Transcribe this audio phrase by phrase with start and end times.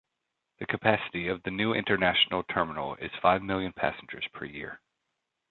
[0.57, 4.81] The capacity of the new international terminal is five million passengers per year.